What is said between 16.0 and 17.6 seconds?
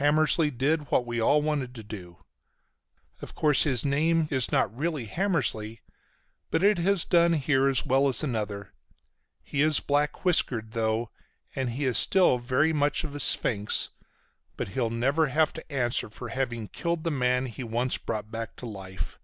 for having killed the man